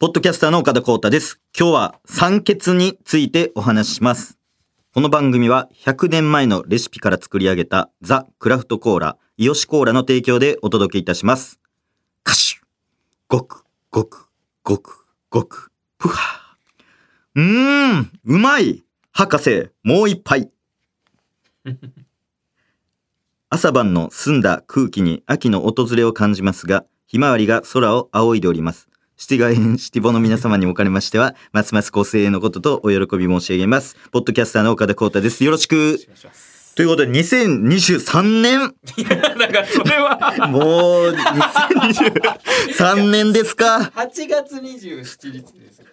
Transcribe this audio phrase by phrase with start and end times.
[0.00, 1.40] ポッドキャスターの岡田光太です。
[1.58, 4.38] 今日は酸欠についてお話しします。
[4.94, 11.58] この番組は100年前のレシピから作り上げたザ・クラフトコーラ、イオシコーラの提供でお届けいたします。
[12.22, 12.60] カシュ
[13.26, 14.28] ごく、ごく、
[14.62, 16.56] ごく、ごく、ぷは。
[17.34, 20.48] うーん、うまい博士、もう一杯。
[23.50, 28.88] 朝晩の澄んだ空気に秋の訪れを感じますが、ひまわりが空を仰いでおります。
[29.20, 33.96] シティガインシティボの皆様におかれましては、ますますご声援のこととお喜び申し上げます。
[34.12, 35.42] ポッドキャスターの岡田光太です。
[35.42, 35.98] よろしく。
[36.76, 38.60] ということで、2023年、
[39.36, 43.90] なんかそれはもう、2023年ですか。
[43.92, 45.86] 8月27日ですよ。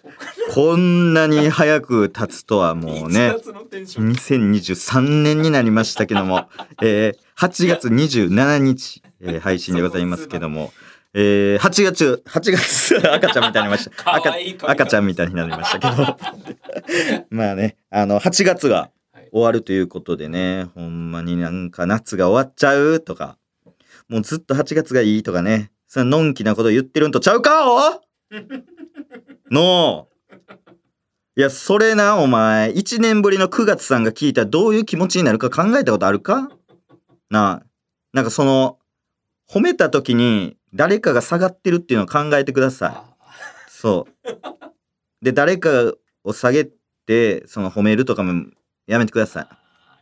[0.54, 3.34] こんなに早く経つとはもうね1。
[3.38, 4.12] 月のテンション。
[4.12, 6.46] 2023年になりましたけども、
[6.80, 10.72] えー、8月27日、えー配信でございますけども、
[11.18, 13.90] えー、8月、8月、 赤ちゃんみたいになりました。
[14.14, 14.34] 赤
[14.70, 16.18] 赤ちゃんみたいになりましたけど。
[17.30, 19.28] まあね、あの、8月がはい。
[19.32, 23.38] 終わるということでね、ほんまになんか夏が終わっちゃうとか、
[24.10, 27.64] もうずっと8月がいいとかね、そんなのんきなこと言ってるんとちゃうか？
[27.70, 28.02] お
[29.50, 30.08] の
[31.34, 36.50] いや、それな、お前、1年ぶりの9月さんが聞いたらどういう気持ちになるか考えたことあるか？
[37.30, 37.66] なあ、
[38.12, 38.78] なんかその、
[39.48, 42.90] 褒めた時に誰かが下がってるっていうのを考えてください。
[42.90, 43.16] あ
[43.68, 44.28] そう。
[45.24, 46.68] で、誰かを下げ
[47.06, 48.44] て、その褒めるとかも
[48.86, 49.48] やめてください。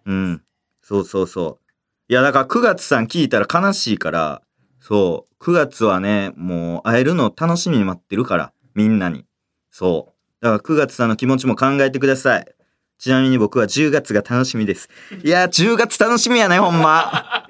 [0.06, 0.42] うん。
[0.82, 1.64] そうそうそう。
[2.08, 4.42] いや、だから9月さん聞いたら悲しいから、
[4.80, 5.44] そう。
[5.44, 9.24] 9月はね、もう会えるの楽しみに待ってるから、みんなに。
[9.70, 10.44] そう。
[10.44, 12.54] だから9月さんの気持ちも考えてください。
[12.98, 14.88] ちなみに僕は10月が楽しみです。
[15.22, 17.46] いや、10月楽しみやね、ほんま。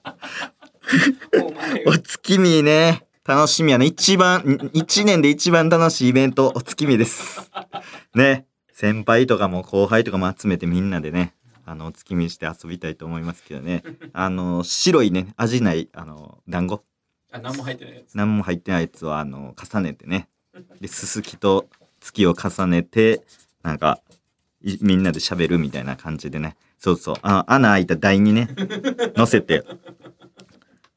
[1.86, 3.06] お月見ね。
[3.26, 3.86] 楽しみやね。
[3.86, 7.50] 一番、ん一年で一番楽しいイベント、お月見です。
[8.14, 8.46] ね。
[8.72, 13.82] 先輩とかも後輩とかも集めてみんなでね、あの、お月見して遊びたいと思いますけどね。
[14.12, 16.84] あの、白いね、味ない、あの、団子。
[17.32, 18.14] あ、何も入ってないやつ。
[18.14, 20.28] 何も入ってないやつを、あの、重ねてね。
[20.80, 21.66] で、すすきと
[22.00, 23.22] 月を重ねて、
[23.62, 24.00] なんか、
[24.62, 26.56] いみんなで喋るみたいな感じでね。
[26.78, 27.14] そうそう。
[27.22, 28.48] あの穴開いた台にね、
[29.16, 29.64] 乗せて、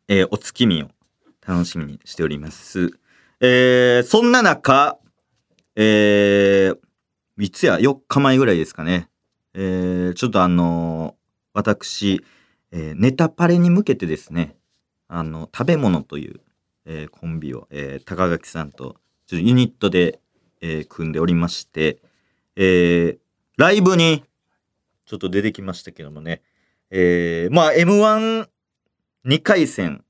[0.07, 0.87] えーお月見を
[1.45, 2.91] 楽しみにしております。
[3.41, 4.97] えーそんな中、
[5.75, 6.77] えー
[7.39, 9.09] いつや、4日前ぐらいですかね。
[9.53, 11.15] えーちょっとあのー
[11.53, 12.23] 私、
[12.71, 14.55] えーネタパレに向けてですね、
[15.09, 16.39] あの、食べ物という、
[16.85, 18.95] えーコンビを、えー高垣さんと、
[19.27, 20.19] ちょっとユニットで、
[20.61, 21.99] えー組んでおりまして、
[22.55, 23.17] えー
[23.57, 24.23] ライブに、
[25.05, 26.41] ちょっと出てきましたけどもね、
[26.91, 28.47] えーまあ、M1
[29.27, 30.05] 2回戦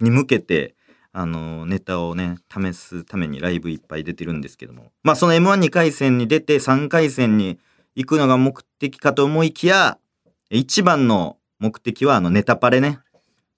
[0.00, 0.74] に向けて、
[1.12, 7.58] あのネタをね、試すためにライブいっぱい出てるんですけども、まあ、その M12 回戦に出て3回戦に
[7.94, 9.98] 行くのが目的かと思いきや、
[10.48, 12.98] 一番の目的は、あの、ネタパレね。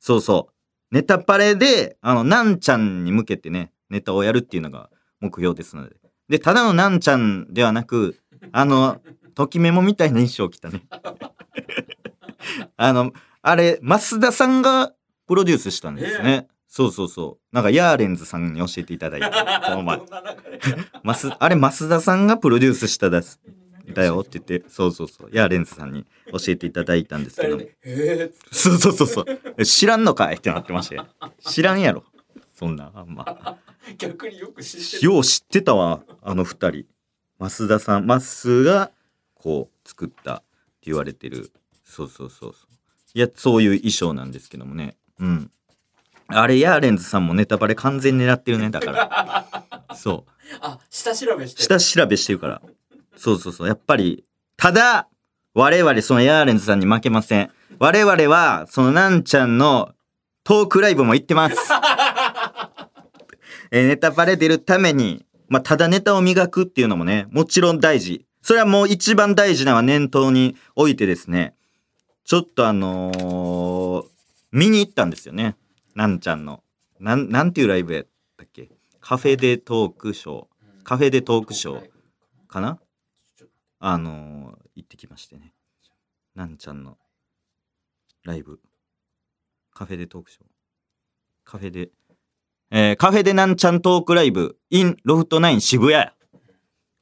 [0.01, 0.95] そうそう。
[0.95, 5.95] ネタパレで、あの、なんちゃんに向けてね、ネタをやるっていうのが目標ですので。
[6.29, 8.19] で、ただのなんちゃんではなく、
[8.51, 9.01] あの、
[9.37, 10.83] ときメモみたいな衣装着たね。
[12.77, 14.93] あの、あれ、増田さんが
[15.27, 16.49] プロデュースしたんですね。
[16.69, 17.55] そうそうそう。
[17.55, 20.01] なんか、ヤーレンズさんに教えていただいて、 この前
[21.39, 23.41] あれ、増田さんがプロデュースしたです。
[23.93, 25.31] だよって言って、そうそうそう。
[25.33, 29.25] ヤーレンズさんに教えていただいたんですけどえそうそうそうそう。
[29.59, 30.37] え知らんのかい？
[30.37, 31.07] ってなってましたよ。
[31.41, 32.03] 知らんやろ。
[32.55, 33.59] そんな、あんま。
[33.87, 35.13] ー、逆によく知ってる。
[35.13, 36.87] よう知ってたわ、あの二人。
[37.39, 38.91] 増田さん、マスが、
[39.35, 40.45] こう、作ったって
[40.87, 41.53] 言われてる。
[41.85, 42.75] そうそうそうそう。
[43.15, 44.97] いや、そういう衣装なんですけどもね。
[45.21, 45.51] うん。
[46.29, 49.87] あれ、ヤーレンズさんもネタバレ完全に狙ってるね、だから。
[49.95, 50.31] そう。
[50.61, 51.81] あ、下調べしてる。
[51.81, 52.63] 下調べしてるから。
[53.17, 53.69] そうそうそう。
[53.69, 54.25] やっぱり、
[54.57, 55.09] ただ、
[55.55, 57.51] 我々、そのヤーレンズさんに負けません。
[57.79, 59.93] 我々は、そのなんちゃんの
[60.43, 61.57] トークライブも行ってます。
[63.71, 68.25] えーネタバレ出るために、まあ、ただネタを磨くっていうのもね、もちろん大事。
[68.43, 71.55] それはもう一番大事なのは念頭に置いてですね、
[72.25, 74.14] ちょっとあのー
[74.55, 75.57] 見に行ったんですよね。
[75.97, 76.63] なんちゃんの。
[77.01, 78.07] なん、なんていうライブやっ
[78.37, 78.71] たっけ？
[79.01, 80.47] カフェでトークショー。
[80.85, 81.91] カフェでトークショー
[82.47, 82.79] かな？
[83.81, 85.53] あのー行ってきましてね。
[86.35, 86.97] なんちゃんの
[88.23, 88.61] ライブ。
[89.73, 90.45] カフェでトークショー。
[91.45, 91.91] カフェで、
[92.71, 96.11] えーカフェでなんちゃんトークライブ in ロフトナイン渋谷。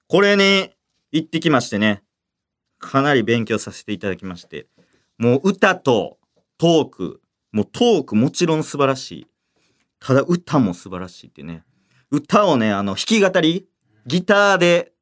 [0.09, 0.71] これに
[1.13, 2.03] 行ってきましてね。
[2.79, 4.67] かなり勉強させていただきまして。
[5.19, 6.19] もう歌と
[6.59, 7.22] トーク、
[7.53, 9.27] もうトークもちろん素晴らしい。
[10.01, 11.65] ただ歌も素晴らしいってね。
[12.11, 13.69] 歌をね、あの、弾き語り
[14.07, 14.93] ギターで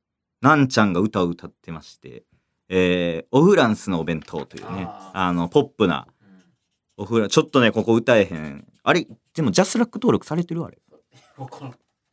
[0.40, 2.24] なんちゃんが歌を歌ってまして、
[2.68, 8.66] えー、オフランスのお弁当というねあのポップなうんおフラちょっとねここ歌えへん。
[8.82, 10.64] あれでもジャスラック登録されてる？
[10.64, 10.78] あれ。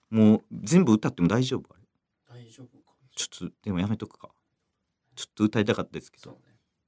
[0.09, 1.73] もう全部歌っても大丈夫？
[1.73, 1.77] あ
[2.33, 2.41] れ。
[2.41, 2.95] 大丈夫か。
[3.15, 4.29] ちょっとでもやめとくか。
[5.15, 6.37] ちょっと歌いたかったですけど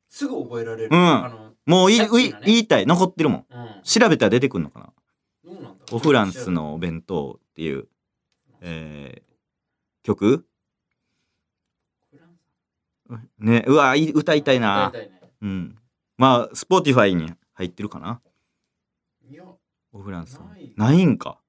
[0.10, 0.90] すぐ覚えられる。
[0.92, 1.56] うん。
[1.66, 2.10] もういね。
[2.46, 3.46] 言いたい残ってるもん。
[3.50, 3.82] うん。
[3.84, 4.94] 調べたら出てくるのかな。
[5.46, 7.88] どうなんだオフランスのお弁当っていう、
[8.62, 10.46] えー、曲？
[13.40, 14.90] ねうわい歌いたいな。
[14.90, 15.22] 歌いたいね。
[15.42, 15.78] うん。
[16.18, 18.22] まあスポーティファイに入ってるかな。
[19.30, 19.44] いや
[19.94, 20.46] オフランスの。
[20.46, 20.74] ない。
[20.76, 21.40] ないんか。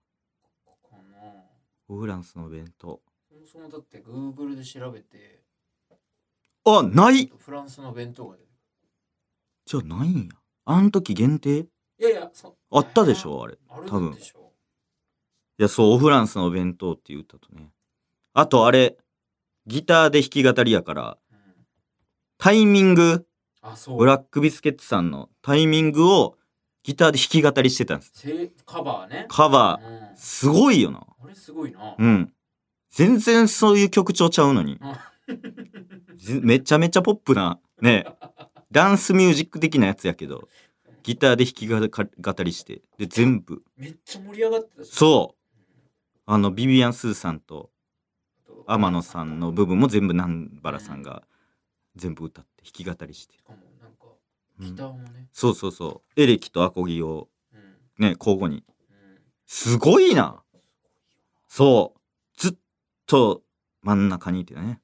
[1.89, 3.01] オフランスのお弁当。
[3.29, 5.43] そもそもだって Google で調べて。
[6.65, 7.33] あない。
[7.37, 8.50] フランスの弁当が出る
[9.71, 10.31] じゃあないんや。
[10.65, 11.59] あん時限定？
[11.59, 11.67] い
[12.01, 13.57] やいやそあったでしょあれ。
[13.87, 14.15] 多分。
[14.15, 17.71] いやそうオフランスのお弁当っていう歌とね。
[18.33, 18.97] あとあれ
[19.69, 21.39] ギターで弾き語りやからうん。
[22.37, 23.25] タイミング
[23.63, 23.99] あそう。
[23.99, 26.37] ブラックビスケッツさんのタイミングを
[26.83, 29.27] ギターで弾き語りしてたんですせカバーね。
[29.29, 30.11] カバー。
[30.11, 30.17] うん。
[30.17, 31.07] すごいよな。
[31.23, 31.95] あれすごいな。
[31.97, 32.33] うん。
[32.91, 34.81] 全然そういう曲調ちゃうのに。
[36.43, 38.05] めちゃめちゃポップなね
[38.73, 40.49] ダンスミュージック的なやつやけど
[41.03, 43.63] ギターで弾き語語りしてで全部。
[43.77, 45.57] めっちゃ盛り上がってたしそう。
[46.27, 47.71] あのビビアン・スーさんと
[48.47, 51.23] と天野さんの部分も全部南原さんが
[51.97, 54.07] 全部歌って弾き語りして、なんか
[54.61, 54.67] うん。
[54.67, 55.29] ギターもね。
[55.33, 56.21] そうそうそう。
[56.21, 58.07] エレキとアコギをうん。
[58.07, 58.63] ね交互に。
[58.91, 59.19] うん。
[59.47, 60.43] すごいな。
[61.49, 62.01] そう。
[62.37, 62.55] ずっ
[63.07, 63.43] と
[63.83, 64.81] 真ん中にいてね。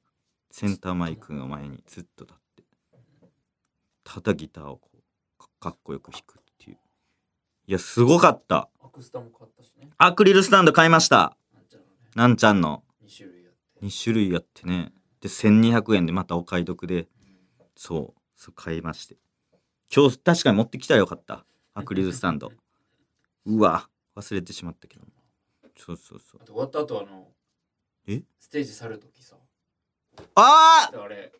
[0.51, 2.46] センターマイクの前にずっと立って
[4.07, 6.77] ただギターをこうかかっこよく弾くっていう。
[7.67, 8.69] いやすごかった。
[8.81, 9.89] アクスタも買ったしね。
[9.97, 11.35] アクリルスタンド買いました。
[12.15, 12.83] なんちゃんの。
[13.05, 13.85] 2種類あって。
[13.85, 14.93] 2種類あってね。
[15.19, 17.01] で1200円でまたお買い得で。
[17.01, 17.07] うん
[17.75, 19.17] そうそう買いまして。
[19.93, 21.45] 今日確かに持ってきたらよかった。
[21.73, 22.51] アクリルスタンド。
[23.45, 25.05] うわ忘れてしまったけど。
[25.77, 26.45] そうそうそう。
[26.45, 27.27] 終わった後あの
[28.07, 28.23] え？
[28.39, 29.35] ステージ去るときさ。
[30.35, 31.31] ああれーね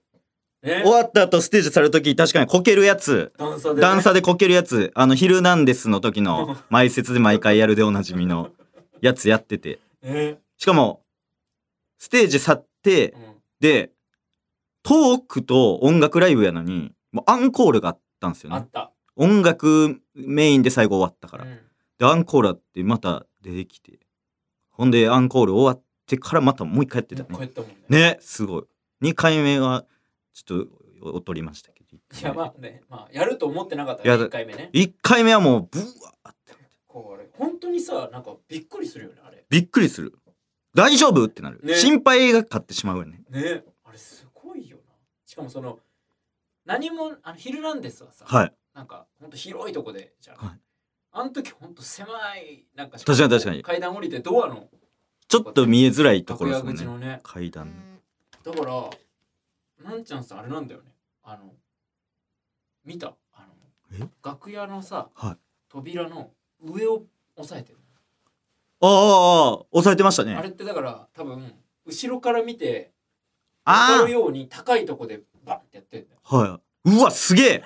[0.83, 3.31] 終わった後ステージされる時確かにこけるやつ。
[3.37, 3.81] 段差でね。
[3.81, 4.91] 段差でこけるやつ。
[4.95, 8.51] あの「ヒルナンデス」の時の 前説で毎回やるでおなじみの
[9.01, 9.79] やつやってて。
[10.01, 11.01] ねしかも
[11.97, 13.21] ステージ去ってうん。
[13.59, 13.91] で
[14.83, 18.57] トークと音楽ライブやのにもうアンコールがあったんですよね。
[18.57, 18.91] あった。
[19.15, 21.59] 音楽メインで最後終わったから、うん。
[21.97, 23.99] でアンコールあってまた出てきて。
[24.69, 27.51] ほんでアンコール終わってからまたもう一回やってたね。
[27.89, 28.17] ね。
[28.21, 28.63] すごい。
[29.01, 29.85] 2回目は
[30.45, 30.67] ちょっ
[31.01, 36.53] と劣りましたけどいやまあねまあやると思ってなかったね1回目ね1回目はもうブワーって
[36.87, 40.13] これ本当にさなんかびっくりするよねあれびっくりする
[40.75, 44.93] 大丈夫ってなる、ね心配がかってしまうよねねあれすごいよな
[45.25, 45.79] しかもその
[46.65, 50.59] 何もあの「ヒルナンデス」はさ、はいなんかほんと広いとこでじゃん、はい
[51.11, 54.69] あの時ほんと狭いなんか確かに確かに階段降りてドアの
[55.27, 57.71] ちょっと見えづらいところですもんねね階段
[58.43, 58.89] だから
[59.83, 60.91] なんちゃんさんあれなんだよね。
[61.23, 61.53] あの
[62.85, 63.13] 見た？
[63.33, 63.47] あ
[63.93, 63.99] え？
[63.99, 65.37] の楽屋のさはい。
[65.69, 66.31] 扉の
[66.63, 67.03] 上を
[67.35, 67.77] 押さえてる、
[68.81, 70.33] ああああ押さえてましたね。
[70.35, 71.53] あれってだから多分
[71.85, 72.91] 後ろから見て
[73.65, 76.19] あ分かるように高いとこでバンってやってんだよ。
[76.23, 76.89] はい。
[76.95, 77.63] うわすげえ。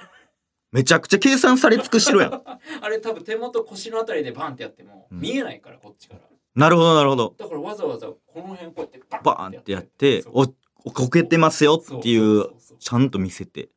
[0.71, 2.41] めちゃくちゃ計算され尽くしてるやん。
[2.81, 5.19] あれ多分手元腰のあたりでバンってやってもうん。
[5.19, 6.21] 見えないからこっちから。
[6.55, 7.35] なるほどなるほど。
[7.37, 10.33] だからわざわざこの辺こうやってバンってやってそう。
[10.35, 13.69] おおこけてますよっていそうちゃんと見せて。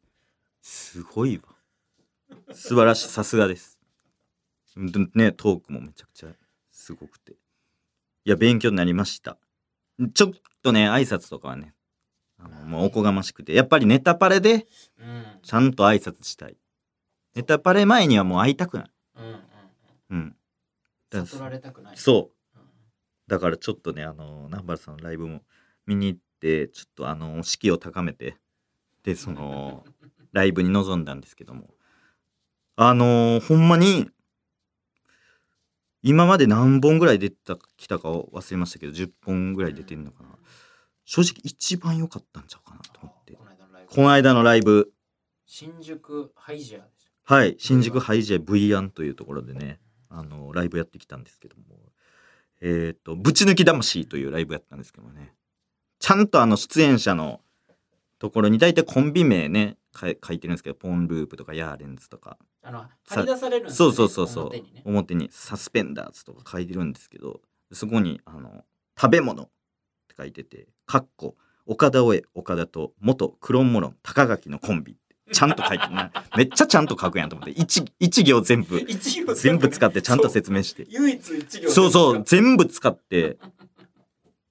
[0.62, 1.54] すごいわ。
[2.52, 3.08] 素晴らしい。
[3.08, 3.78] さすがです。
[4.76, 6.28] うんねトークもめちゃくちゃ
[6.70, 7.32] すごくて。
[8.24, 9.36] いや勉強になりました。
[10.14, 10.32] ちょっ
[10.62, 11.74] とね挨拶とかはね
[12.38, 13.54] あのもうおこがましくて。
[13.54, 14.66] やっぱりネタパレで
[14.98, 15.24] うん。
[15.42, 16.56] ちゃんと挨拶したい。
[17.34, 18.90] ネタパレ前にはもう会いたくない。
[19.16, 19.36] うんうん
[20.10, 20.36] うん。
[21.10, 21.96] だうん悟られたくない。
[21.96, 22.58] そう。
[22.58, 22.64] うん。
[23.28, 25.42] だからちょっとねあの南原さんのライブも
[25.86, 28.36] 見に行ってちょっとあの士気を高めて
[29.02, 29.84] でその
[30.32, 31.74] ライブに臨んだんですけども。
[32.76, 34.10] あのほんまに
[36.02, 40.30] 今まで何本ぐらい出たきたかを忘れましたけど10本ぐらい出てんのかな。
[41.04, 43.38] 正直一番良かったんちゃうかなと思って。
[43.86, 44.92] この間のライブ。
[45.46, 46.88] 新宿ハイジア
[47.22, 51.62] はい新宿ハイジアンというところでねあのライブやってきたんですけども。
[52.60, 55.34] えっ、と「ぶち抜き魂」というライブやったんですけどもね
[56.04, 57.40] ちゃんとあの出演者の
[58.18, 62.84] ところに大体コンビ名ねか書いてるんですけどポンループとかヤーレンズとかあの
[63.22, 67.40] り出されるんですそうそうそうそう表にね表にサスペンダーズとか書いてるんですけど
[67.72, 68.64] そこにあの
[69.00, 69.46] 食べ物っ
[70.08, 71.34] て書いてて、かっこ、
[71.66, 74.96] 岡田をえ、岡田と元クロンモロン、高垣のコンビ。
[75.32, 76.12] ちゃんと書いてるな。
[76.36, 77.52] めっちゃちゃんと書くやんと思って。
[77.52, 78.78] 一 一行全部、
[79.34, 80.86] 全部使ってちゃんと説明して。
[80.90, 83.38] 唯一一行そうそう、全全部使って、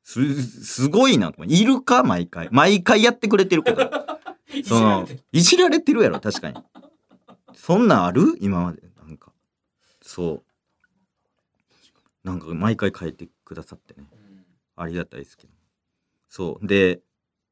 [0.03, 1.33] す、すごいな。
[1.45, 2.49] いるか毎回。
[2.51, 3.89] 毎回やってくれてるけど。
[4.53, 6.57] 部その、いじられてるやろ、確かに。
[7.55, 8.37] そんなんある？
[8.39, 8.83] 今まで。
[8.97, 9.31] なんか、
[10.01, 10.43] そう。
[12.23, 14.07] なんか毎回書いてくださってね。
[14.11, 14.23] うん
[14.75, 15.53] ありがたいですけど。
[16.29, 16.67] そう。
[16.67, 17.01] で、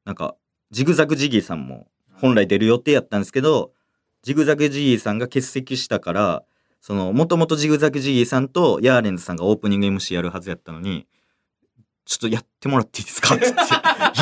[0.04, 0.36] なんか、
[0.70, 3.72] ジグザグジギーさんも本来出る予定やったんですけど、
[4.22, 6.44] ジグザグジギーさんが欠席したから、
[6.80, 11.06] その、もともとジグザグジギーさんとヤーレンズさんがオープニング MC やるはずやったのに、
[12.04, 13.34] ちょっとやってもらっていいですか？
[13.34, 13.46] っって。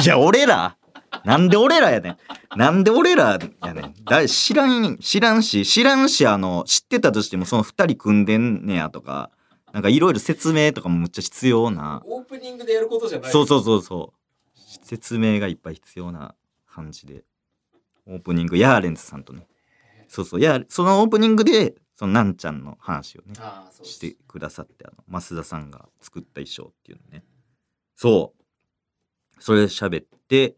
[0.04, 0.76] いや、俺ら
[1.24, 2.18] なんで俺らやねん。
[2.56, 3.94] なんで俺らやねん。
[4.04, 9.30] だ知らん、知らんし、知らんし、あの、知ってたとしてもその二人組んでんねやとか、
[9.72, 12.02] なんかいろいろ説明とかもむっちゃ必要な。
[12.06, 14.58] オープニングでやることじゃないそうそうそうそう。
[14.82, 16.34] 説明がいっぱい必要な
[16.68, 17.24] 感じで。
[18.06, 19.46] オープニング、ヤーレンズさんとね。
[20.08, 20.40] そうそう。
[20.40, 23.34] やそのオープニングで、そのなんちゃんの話をね、
[23.82, 27.24] してくださって、あの、増田さんが作った衣装っていうのね。
[28.00, 29.42] そう。
[29.42, 30.56] それで喋って、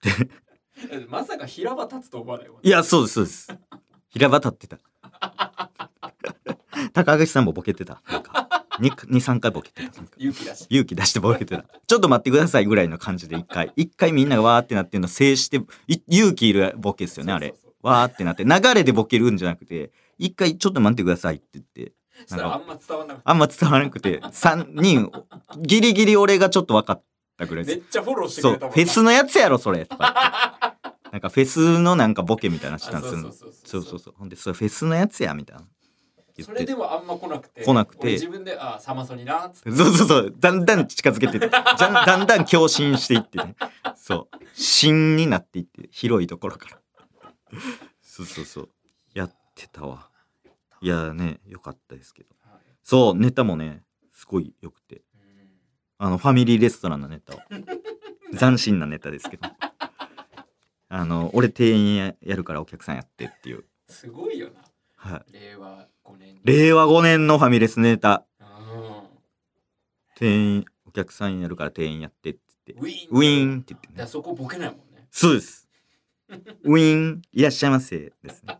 [1.10, 3.58] まさか平場立つと思わないわいや、そうです、そうです。
[4.10, 4.78] 平場立ってた。
[6.94, 8.00] 高橋さんもボケてた。
[8.08, 10.02] なんか、2、3回ボケてた。
[10.16, 11.64] 勇気だし勇気出してボケてた。
[11.84, 13.72] ちょっと待ってくださいぐらいの感じで一回。
[13.74, 15.56] 一回みんながわーってなってるの制して、
[15.88, 18.44] い勇気いるボケですよね、あれわーってなって。
[18.44, 21.92] 流れでボケるんじゃなくて、一回ちょっと待ってくださいって言って。
[22.26, 25.10] そうそしたらあんま伝わんなかっあんま伝わらなくて、3人、
[25.58, 27.02] ギリギリ俺がちょっと分かっ
[27.38, 27.78] たぐらいです。
[27.78, 29.84] ためっちゃフォローしてくそう、れたもんフェスのやつやろ、それ。
[29.86, 33.20] とか言って なんかフェスのなんかボケみたいなのしたんですよ。
[33.20, 34.14] そうそうそうそうそう。
[34.16, 35.64] ほんで、それフェスのやつや、みたいな。
[36.36, 36.60] 言そって。
[36.62, 40.34] れでもあんま来なくて来なくて俺自分でああサマソニなっつってそうそうそう。
[40.36, 43.54] だんだん近づけてって、 だんだんだん共振していってね。
[43.96, 44.36] そう。
[44.54, 46.78] 芯になっていって、広いところから。
[48.02, 48.68] そうそうそう。
[49.14, 50.08] やってたわ。
[50.84, 52.28] いやね、よかったですけど。
[52.42, 54.96] はいそう、ネタもね、すごい良くて。
[54.96, 55.02] うん
[55.96, 57.38] あの、ファミリーレストランのネタを。
[58.38, 59.48] 斬新なネタですけど。
[60.90, 63.64] あの、俺店員ややるからお客さんやってっていう。
[63.88, 64.60] すごいよな
[64.96, 65.32] はい。
[65.32, 68.26] 令和5年に令和5年のファミレスネタ。
[68.38, 68.44] うん
[70.16, 72.82] 店員、お客さんやるから店員やってって言って。
[72.82, 74.06] ウィーンウィーンって言ってね。
[74.06, 75.66] そこボケないもんねそうです。
[76.64, 78.12] ウィーン、いらっしゃいませ。
[78.22, 78.58] ですね。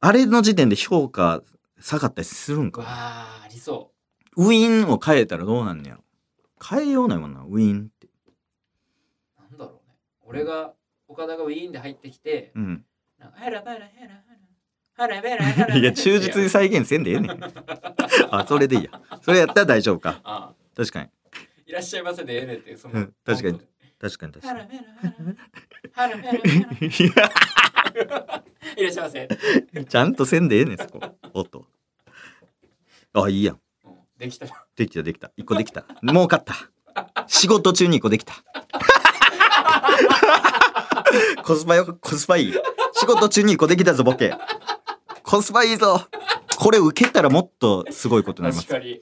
[0.00, 1.42] あれの時点で評価
[1.80, 3.92] 下がったりするんわかあありそ
[4.36, 6.04] ウィーンを変えたらどうなんねやろ？
[6.64, 8.06] 変えようないもんな、ウィーンって。
[8.06, 10.72] うなんだろうね俺が
[11.08, 12.84] 岡田がウィーンで入ってきてうん。
[13.18, 14.10] なんかヘラバラヘラ
[14.94, 17.40] ハラベラヘラいや、忠実に再現せんでええねん。
[18.30, 18.90] あ、それでいいや。
[19.22, 20.20] それやったら大丈夫か。
[20.24, 21.08] ああ確かに。
[21.66, 23.60] いらっしゃいませでええねんってそのうん確かに
[24.00, 24.82] 確かに確かハラベラ
[25.92, 26.44] ハラベラハラ
[26.80, 26.86] に。
[26.86, 26.90] い
[28.04, 28.42] ら
[28.88, 29.28] っしゃいませ
[29.84, 31.00] ちゃんとせんでええねん、そこ。
[31.34, 31.66] 音。
[33.12, 33.54] あ、いいやん。
[33.54, 33.60] うん
[34.18, 35.30] できたできたできた。
[35.36, 35.84] 一個できた。
[36.02, 36.54] もう勝った。
[37.28, 38.34] 仕事中に一個できた。
[41.44, 42.54] コスパよ、コスパいい。
[42.94, 44.34] 仕事中に一個できたぞ、ボケ。
[45.22, 46.08] コスパいいぞ。
[46.58, 48.68] これ受けたらもっとすごいことになります。
[48.68, 49.00] 確かに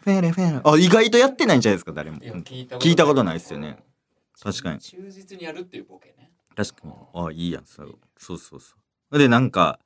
[0.00, 0.60] フェレフェレ。
[0.64, 2.22] あ、意外とやってないんじゃないですか、誰も。
[2.22, 3.84] いや聞いた聞いたことないですよね
[4.42, 6.94] 確かに忠実にやるっていうボケね確かに。
[7.12, 7.66] あ、いいやん。
[7.66, 8.74] そうそうそうそ
[9.10, 9.18] う。
[9.18, 9.78] で、なんか、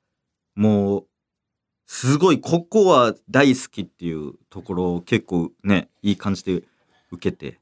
[0.55, 1.07] もう、
[1.87, 6.65] すごい、ここは大好きっていうところを結構ね、いい感じで
[7.11, 7.61] 受けて、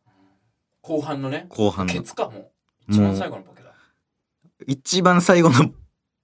[0.82, 1.92] 後半のね後半の。
[1.92, 2.50] ケツかも。
[2.88, 3.74] 一番最後のボケだ。
[4.66, 5.72] 一番最後の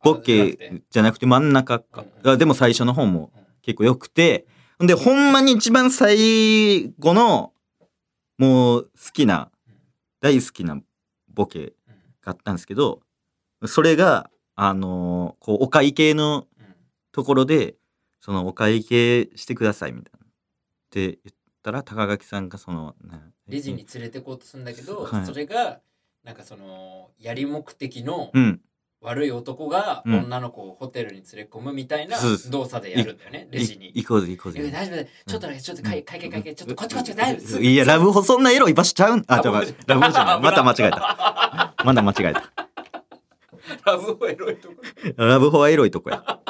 [0.02, 0.56] ボあじゃなくて。
[0.56, 2.04] ケじゃなくて真ん中か。
[2.22, 2.30] うん。
[2.30, 3.42] あでも最初の方もうん。
[3.62, 4.46] 結構良くて、
[4.78, 7.52] で、ほんまに一番最後の、
[8.38, 9.50] もう好きな、
[10.20, 10.80] 大好きな
[11.32, 11.72] ボケうん。
[12.22, 13.00] があったんですけど、
[13.66, 16.66] それが、あのーこう、お会計のうん
[17.12, 17.76] ところで、
[18.20, 20.26] そのお会計してくださいみたいな。
[20.26, 20.28] っ
[20.90, 25.80] て言ったら、高垣さんがその、ねレジに連れてこうとするんだけど、はいそれが
[26.24, 28.60] なんかそのやり目的のうん。
[29.02, 32.16] 悪い男がうん女の子をホテルに連れ込むみたいな
[32.50, 34.02] 動作でやるんだよねレジにい。
[34.02, 34.70] 行こうぜ行こうぜ。
[34.70, 37.60] 大丈夫ちょっとだけちょっと会会計会計ちょっとこっちこっち大丈夫？
[37.62, 39.24] いや、ラブホそんなエロい場所ちゃうん？
[39.28, 40.40] あ、あじゃあ、僕ラブホじゃない。
[40.40, 41.74] また間違えた。
[41.84, 42.52] まだ間違えた。
[43.84, 44.74] ラブホエロいとこ。
[45.16, 46.40] ラブホはエロいとこや。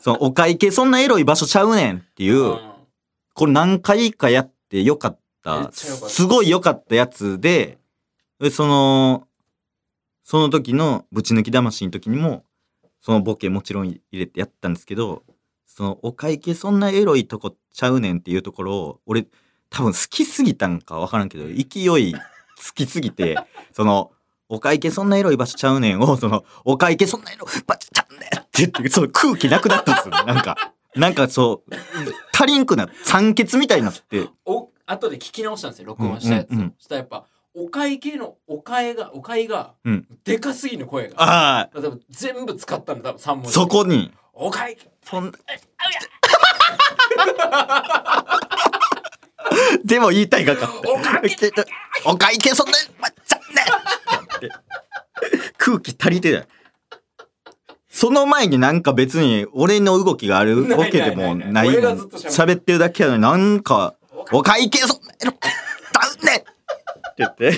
[0.00, 2.72] そのお会計そんなエロい場所ちゃうねんっていう、うん。
[3.34, 5.72] これ何回かやってよかっめた。
[5.72, 7.78] すごい良かったやつで、
[8.40, 9.26] でその、
[10.22, 12.44] その時のぶち抜き魂の時にも、
[13.00, 15.22] そのボケもちろん入れてやったんですけど、
[15.66, 19.26] そのお会計そんなエロいとこちゃうねんっていうところを、俺、
[19.70, 22.14] 多分好きすぎたんか分からんけど勢い
[22.56, 23.38] つきすぎて
[23.72, 24.12] その
[24.52, 30.26] お会計そんなエロい場所ちゃうねんをそのお会計そんなエロい場所ちゃうねんって言ってその空気なくなったんですよ。
[30.26, 31.74] ねなんかなんかそう
[32.34, 34.28] 足りんくな酸欠みたいになって。
[34.44, 36.50] お後で聞き直したんですよ録音したやつ。
[36.50, 36.74] を、うんうんうん。
[36.76, 40.06] そしたらやっぱお会計のおかえがおかえがうん。
[40.22, 43.52] でかすぎる声が、ああ多分全部使ったの多分3文字。
[43.52, 44.12] そこに。
[44.34, 44.90] お会計。
[45.02, 45.32] そん
[49.84, 50.66] でも言いたいがか。
[50.66, 51.50] ったお会計。
[52.04, 52.78] お会計そんな
[55.64, 56.48] 空気足りてない。
[57.88, 61.52] その前になんか別に俺の動きがあるわけでもない。
[61.52, 63.94] ないないない俺がずっと喋喋ってるだけやのになんか
[64.32, 65.36] お会計そんなだね
[66.38, 67.54] って言ってやっ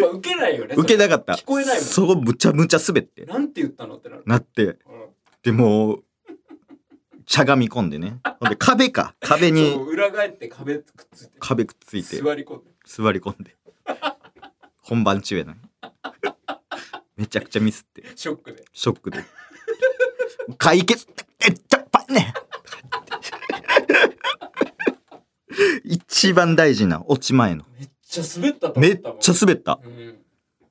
[0.00, 1.34] ぱ受けないよね受けなかった。
[1.34, 3.26] 聞こえないもんそこむちゃむちゃ滑って。
[3.26, 4.64] なんて言ったのってなる、なって。
[4.64, 4.76] うん
[5.44, 6.04] でもう
[7.28, 8.18] しゃがみ込んでね。
[8.40, 9.14] ほんで壁か。
[9.20, 11.32] 壁そにう裏返って壁くっついて。
[11.38, 12.16] 壁くっついて。
[12.16, 12.64] 座り込んで。
[12.84, 13.54] 座り込んで。
[14.82, 15.56] 本番中やな
[17.16, 18.04] めちゃくちゃミスって。
[18.14, 18.64] ショックで。
[18.72, 19.24] ショックで。
[20.58, 21.06] 解決
[21.40, 22.32] えっちゃぱね。
[25.84, 27.64] 一番大事な落ち前の。
[27.78, 29.80] めっちゃ滑ったとめっちゃ滑った。
[29.82, 30.18] うん。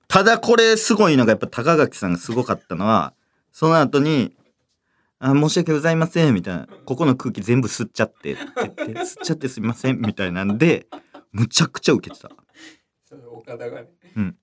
[0.07, 3.13] ただこれすごいのがやっぱ高垣さんがすごかったのは
[3.51, 4.35] その後に
[5.19, 10.87] 「あ申し訳ございません」みたいな「ここの空気全部吸っちゃって」って言って「吸っちゃってすみません」みたいなんで
[11.31, 12.29] むちゃくちゃ受けてた。
[13.31, 14.37] 岡田がね、うん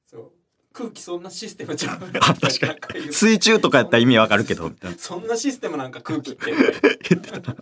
[0.73, 1.99] 空気そんなシステムちゃう？
[2.21, 3.13] あ確かに。
[3.13, 4.71] 水中とかやったら意味わかるけど。
[4.99, 6.53] そんなシステムなんか空気って
[7.09, 7.41] 言って。
[7.41, 7.55] た。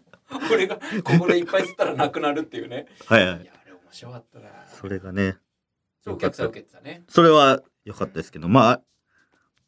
[0.52, 2.86] 俺がここでいっぱい吸ったらなくなるっていうね。
[3.06, 3.42] はいはい。
[3.42, 4.48] いやあれ面白かったな。
[4.80, 5.36] それがね。
[6.06, 7.02] お客さん受けてたね。
[7.08, 8.48] それは良かったですけど。
[8.48, 8.80] まあ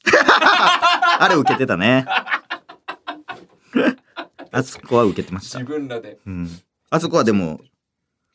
[1.20, 2.06] あれ受けてたね。
[4.50, 5.58] あそこは受けてました。
[5.60, 6.18] 自分らで。
[6.26, 6.48] うん。
[6.90, 7.60] あそこはでも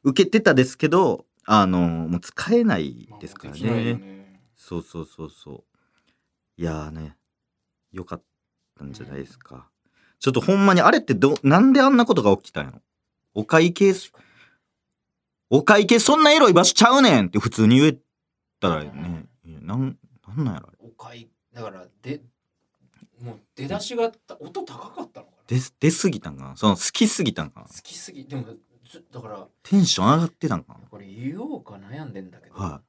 [0.03, 4.16] 受けてたですけどあのもう使えないですからね
[4.57, 5.63] そうそうそうそう。
[6.57, 7.15] いやーね
[7.91, 8.24] 良かっ
[8.77, 9.70] たんじゃないですか。
[10.20, 12.81] ちょっとほんまにあれってどなんであんなことが起きたんやろ？
[13.35, 13.93] お会計
[15.50, 17.98] お会計そんなエロい場所ちゃうねんって普通に言え
[18.59, 19.25] たらね。
[19.46, 20.77] いやなんなんなんやろあれ。
[20.81, 22.22] おかいだからで
[23.22, 25.43] もう出だしが音高かったのかな？
[25.48, 26.57] 出出すぎたんかな？
[26.57, 27.67] その好きすぎたんかな？
[27.67, 28.43] 好きすぎでも
[28.89, 32.79] ずだからテンション上がってたんかこれ言おうか悩んでんだけど、なはあの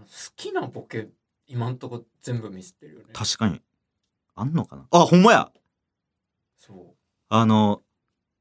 [0.00, 1.08] 好きなボケ
[1.46, 3.06] 今んとこ全部ミスってるよね。
[3.10, 3.60] い確かに。
[4.34, 4.86] あんのかな？
[4.90, 5.50] あほんまや！
[6.56, 6.96] そう。
[7.28, 7.82] あの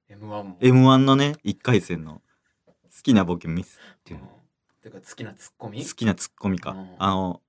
[0.10, 0.58] M1 も。
[0.60, 2.22] m 1のね1回戦の
[2.66, 4.26] 好きなボケミスっていうの。
[4.26, 4.30] うん。
[4.82, 5.86] てか好きなツッコミ？
[5.86, 6.96] 好きなツッコミか、うん。
[7.00, 7.42] あの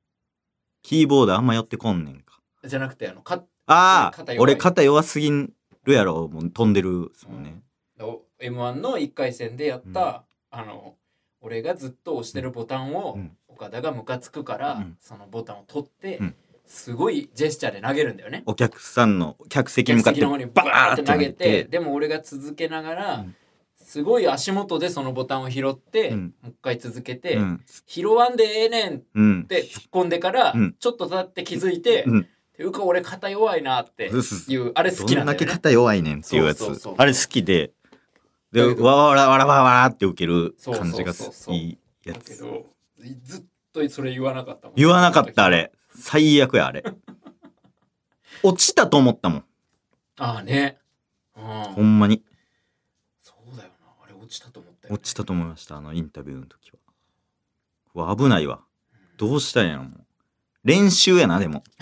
[0.82, 2.40] キーボードあんま寄ってこんねんか。
[2.64, 5.52] じゃなくてあのかああ俺肩弱すぎる
[5.86, 7.62] やろもう飛んでるっすもんね、
[8.00, 10.96] お M1 の1回戦でやった、あの
[11.40, 13.36] 俺がずっと押してるボタンを、うん。
[13.48, 14.96] 岡田がムカつくから、うん。
[15.00, 16.34] そのボタンを取って、うん。
[16.66, 18.42] すごいジェスチャーで投げるんだよね。
[18.46, 21.64] お客さんの客席に向かって客席の方にバーって投げて。
[21.64, 23.36] でも俺が続けながら、うん。
[23.76, 26.34] すごい足元でそのボタンを拾って、うん。
[26.42, 27.64] もう一回続けて、うん。
[27.86, 29.46] 拾わんでええねんっうん。
[29.46, 30.76] て突っ込んでから、うん。
[30.78, 32.28] ちょっと経って気づいて、うん。
[32.60, 35.46] ていうか俺肩弱いなっていうあれ好どきなんんだよね。
[35.46, 36.62] だけ肩弱いねんっていうやつ。
[36.96, 37.72] あれ好きで
[38.52, 41.32] でわわらわらわらわらって受けるそうそう感じがそう。
[41.32, 42.18] そういいやつ。
[42.18, 42.66] だけど
[43.22, 44.76] ずっとそれ言わなかったもん。
[44.76, 45.72] 言わなかったあれ。
[45.94, 46.84] 最悪やあれ。
[48.42, 49.44] 落ちたと思ったもん。
[50.18, 50.78] ああね。
[51.36, 51.44] うん。
[51.44, 52.24] ほんまに。
[53.20, 53.86] そうだよな。
[54.02, 56.78] あれ落ちたと思ったよ、落ちたと思いましたあのインタビューの時は。
[57.94, 58.64] うわ危ないわ。
[59.16, 60.04] どうしたんやろもう。
[60.64, 61.62] 練習やなでも。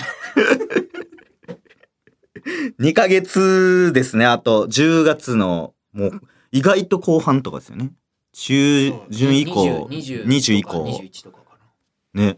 [2.78, 4.66] 2ヶ月ですねあと。
[4.66, 7.92] 10月のもう意外と後半とかですよね。
[8.32, 10.84] 中旬以降20 20以とか降。
[10.86, 11.58] 21とかか
[12.14, 12.26] ね。
[12.26, 12.36] な、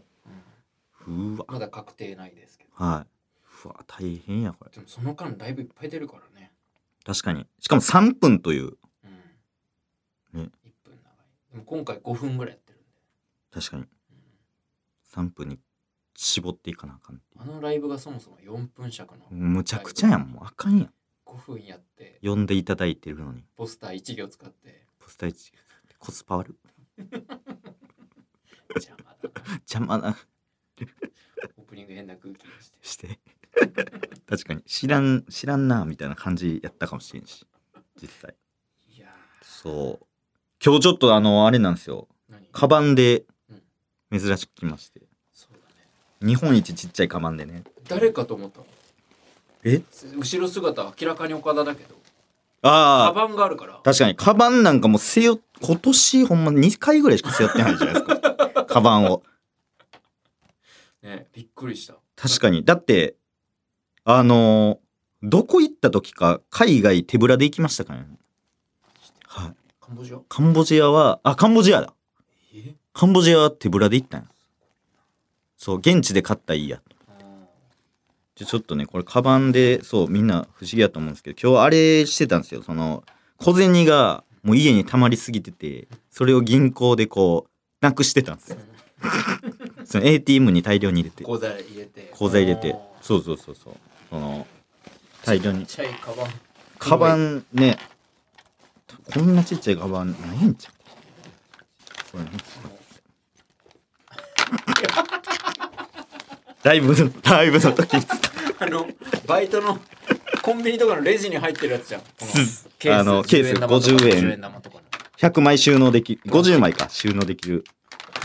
[1.09, 1.35] うん。
[1.35, 1.46] うわ。
[1.49, 2.70] まだ確定ないですけど。
[2.85, 3.66] はい。
[3.66, 4.70] うわ大変やこれ。
[4.70, 6.53] でもその間ライブいっぱい出るからね。
[7.05, 7.46] 確かに。
[7.61, 8.79] しかも3分という。
[10.35, 10.42] うん。
[10.42, 10.51] ね。
[10.64, 11.53] 1分長い。
[11.53, 12.88] でも今回5分ぐらいやってるんで。
[13.53, 13.83] 確かに。
[13.83, 13.88] うん
[15.12, 15.59] 3分に
[16.16, 19.27] 絞っていかなあかんあのライブがそもそも4分尺の。
[19.31, 20.29] うむちゃくちゃやん。
[20.29, 20.94] もうあかんやん
[21.31, 22.19] 5分やって。
[22.23, 23.45] 呼んでいただいてるのに。
[23.57, 24.87] ポスター1行使って。
[24.99, 25.53] ポスター1
[25.99, 26.57] コスパ悪
[28.75, 29.53] 邪魔だな。
[29.59, 30.16] 邪魔な。
[31.57, 32.79] オープニング変な空気がして。
[32.83, 33.19] して。
[34.27, 34.62] 確かに。
[34.62, 37.47] 知らん知らんなみたいな感じやったかもしれんし。
[38.01, 38.35] 実際。
[38.88, 39.09] いや
[39.43, 40.07] そう。
[40.64, 42.09] 今日ちょっとあのあれなんですよ。
[42.53, 43.25] カバンで
[44.12, 45.03] 珍しく来まして。
[45.33, 46.27] そうだね。
[46.27, 47.64] 日本一ちっちゃいカバンでね。
[47.88, 48.66] 誰かと思ったの？
[49.64, 49.83] え？
[50.16, 51.94] 後ろ姿は明らかに岡田だけど
[52.62, 58.64] ああ、バンがあるから確かに、カバンなんかもう背負っ、今年ほんま2回ぐらいしか背負ってないじゃないですか。
[58.68, 59.23] カバンを。
[61.03, 62.64] ねびっくりした確かに。
[62.64, 63.16] だって、
[64.05, 64.79] あのー
[65.23, 68.07] どこ行った時か、海外手ぶらで行きましたかね。
[69.27, 69.55] はい。
[69.79, 70.18] カンボジア？
[70.31, 71.92] カンボジアは、あ、カンボジアだ。
[72.55, 72.75] え？
[72.94, 74.29] カンボジアは手ぶらで行ったんや。
[75.59, 76.81] そう、現地で買ったらいいや。
[78.40, 82.62] じゃちょっとね、これ、カバンで、そう、みんな不思議やと思うんですけど、今日あれしてたんですよ。
[82.62, 83.05] その、
[83.37, 87.50] 小銭が、もう家に溜まりすぎてて、それを銀行でこう、
[87.85, 88.57] なくしてたんですよ。
[89.85, 93.74] その ATM に大量に入れて、口座入れて口座入れてそうそうそうそう。
[94.09, 94.46] その、
[95.22, 95.66] 大量に。
[95.66, 96.31] ちっちゃいカバン
[96.79, 97.79] カバンね、
[99.12, 102.12] こんなちっちゃいカバンないんちゃう？
[102.12, 102.31] これね
[106.62, 108.16] ライブの、ライブの時に使
[108.59, 108.87] あの
[109.27, 109.79] バイトの
[110.42, 112.27] コンビニとかのレジに入ってるやつじゃんこの
[112.79, 114.83] ケあのケース10円玉とか50円10円玉とかの
[115.18, 117.64] 100枚収納できる、50枚か、収納できる。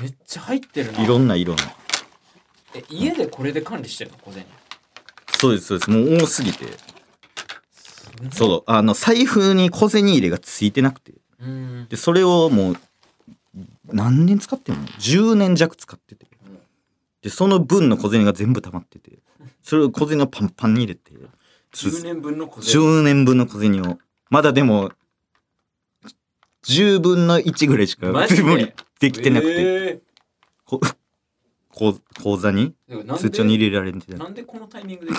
[0.02, 1.60] めっちゃ入ってるないろんな色の。
[2.74, 4.18] え家でこれで管理してるの？
[4.18, 4.46] 小銭
[5.38, 5.90] そうです、そうです。
[5.90, 6.66] もう多すぎて。
[8.32, 11.14] そう、あの、財布に小銭入れがついてなくて。
[11.90, 12.78] で、それをもう、
[13.88, 16.26] 何年使ってんの ?10 年弱使ってて。
[17.26, 19.18] で、その分の小銭が全部溜まってて。
[19.64, 21.12] それを小銭をパンパンに入れて。
[21.74, 23.98] 10年分の小銭10年分の小銭を。
[24.30, 24.92] まだでも、
[26.68, 28.22] 10分の1ぐらいしか無
[28.58, 29.12] 理で？
[29.12, 29.54] きてなくて。
[29.58, 30.02] え
[30.66, 30.80] こ
[31.72, 32.76] こ口座に
[33.18, 35.14] 通帳に入れられてなんでこのタイミングで？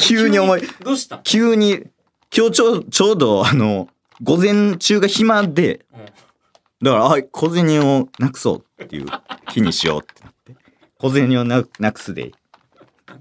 [0.00, 1.16] 急に思い、どうした？
[1.16, 1.84] ん急に、
[2.34, 3.88] 今日ちょうちょうどあの、
[4.22, 6.00] 午前中が暇で、うん
[6.82, 9.06] だから、あ、小銭をなくそうっていう
[9.50, 10.56] 日にしようってなって。
[10.98, 12.32] 小銭をななくすで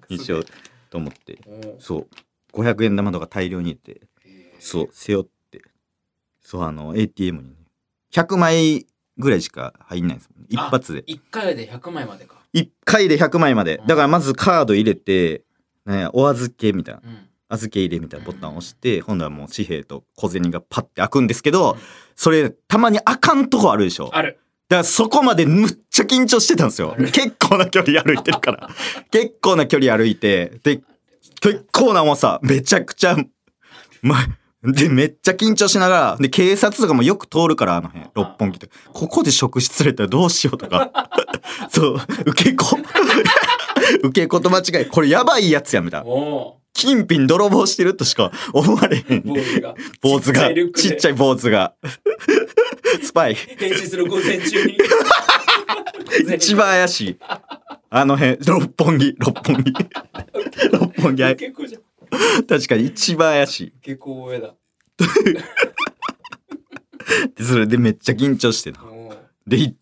[0.10, 0.46] にしよう
[0.90, 1.40] と思って。
[1.80, 2.08] そう。
[2.54, 5.62] 500円玉とか大量に入れて、えーそう、背負って。
[6.42, 7.56] そう、あの、ATM にね。
[8.14, 10.48] 100枚ぐらいしか入んないですもんね。
[10.50, 11.04] 一あ発で。
[11.08, 13.82] 一回で100枚までか1回で100枚まで。
[13.88, 15.44] だからまずカード入れて、
[15.86, 17.02] ね、お預けみたいな。
[17.04, 21.78] うん預け入れみたいなボタンを押して、今度はもう紙幣と小銭がパッて開くんですけど、
[22.18, 24.10] それたまに開かんとこあるでしょ。
[24.12, 28.70] あるだからそこまでむっちゃ緊張してたんですよ結構な距離歩いてるから。
[29.12, 30.82] 結構な距離歩いて、で、
[31.40, 33.16] 結構な重さ、めちゃくちゃ、
[34.02, 34.18] ま、
[34.64, 38.70] で、めっちゃ緊張しながら、で、警察とかもよく通るから、あの辺、六本木って。
[38.92, 40.92] ここで職質されたらどうしようとか。
[41.72, 42.78] そう、受け子。
[44.04, 46.08] 受け子と間違い、これやばいやつや、みたいな。
[46.78, 49.36] お金品泥棒してるとしか思われへんお。
[50.02, 51.74] 坊主がちっちゃい坊主が。
[53.02, 53.36] スパイ。
[53.36, 54.78] 編集する午前中に
[56.36, 57.18] 一番怪しい。
[57.90, 59.74] あの辺、六本木、六本木。
[60.72, 61.82] 六本木、あい結構じゃん
[62.46, 64.54] 確かに一番怪し結構上だ
[67.42, 68.82] それでめっちゃ緊張してた。
[69.46, 69.76] で、い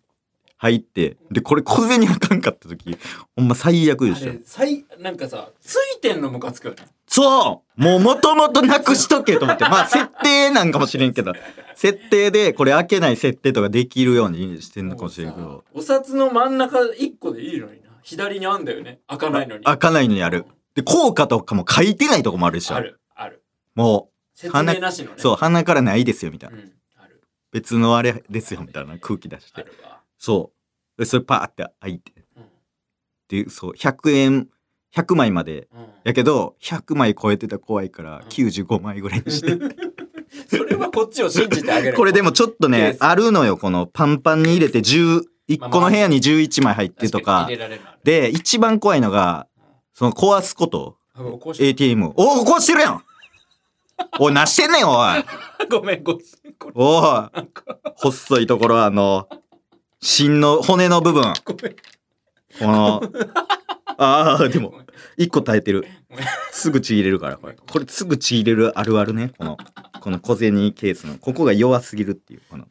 [0.58, 2.98] 入って、で、これ小銭あかんかった時、
[3.36, 4.30] ほんま最悪でした。
[4.30, 9.64] あれ最なんかさついてんのムカつくよねそうもう元々なくしとけと思って。
[9.66, 11.34] まあ、設定なんかもしれんけど、
[11.76, 20.46] 設定でこれ開けない設定とかできるようにしてんのかもしれんけど、お札の真ん中一個でいいのにな左にあんだよね開かないのに開かないのにある。
[20.74, 22.80] で、効果とかも書いてないとこもあるでしょあ。
[22.80, 23.44] るある
[23.76, 26.58] も説明なしのねう、そう、鼻からないですよ、みたいな。
[26.58, 29.62] うんある別のあれですよ、みたいな空気出して。
[29.62, 29.95] あるわ
[30.26, 30.52] そ
[30.98, 31.02] う。
[31.02, 32.12] で、それパーって開いて。
[32.36, 32.44] うん。
[33.28, 34.48] で、そう、100円、
[34.96, 35.68] 100枚まで。
[35.72, 35.88] うん。
[36.04, 39.56] やけど、100枚超えてたら怖いから、95枚ぐらいにして。
[40.50, 41.94] それはこっちを信じてあげる。
[41.98, 43.04] これでもちょっとね、ス。
[43.04, 47.48] あるのよ、このパンパンに入れて10、1個の部屋に11枚入ってとか。
[48.04, 49.46] で、一番怖いのが、
[49.94, 50.98] その壊すこと。
[51.60, 52.14] ATM。
[52.16, 53.04] おお、壊してるやん。
[54.20, 55.24] おい、なしてんねん、おい。
[55.70, 56.22] ごめんごめん。
[56.74, 57.48] おい。
[57.98, 59.30] 細いところ、あの、
[60.02, 61.34] 芯の骨の部分。
[62.60, 63.02] この、
[63.98, 64.74] ああ、でも
[65.18, 65.86] 一個耐えてる。
[66.52, 67.56] すぐちぎれるから、これ。
[67.56, 69.32] これすぐちぎれるあるあるね。
[69.38, 69.58] この、
[70.00, 72.68] この小銭ケースの、ここが弱すぎるっていう、この、